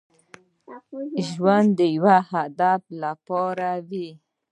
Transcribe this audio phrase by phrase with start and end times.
[1.29, 4.09] ژوند د يو هدف لپاره وي.